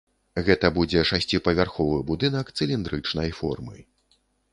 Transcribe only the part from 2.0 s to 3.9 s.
будынак цыліндрычнай формы.